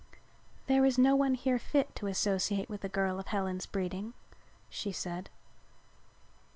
"There 0.65 0.83
is 0.83 0.97
no 0.97 1.15
one 1.15 1.35
here 1.35 1.59
fit 1.59 1.95
to 1.97 2.07
associate 2.07 2.71
with 2.71 2.83
a 2.83 2.89
girl 2.89 3.19
of 3.19 3.27
Helen's 3.27 3.67
breeding," 3.67 4.15
she 4.67 4.91
said. 4.91 5.29